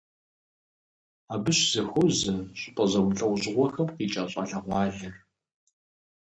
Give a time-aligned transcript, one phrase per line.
[1.33, 5.15] Абы щызэхуозэ щӏыпӏэ зэмылӏэужьыгъуэхэм къикӏа щӏалэгъуалэр.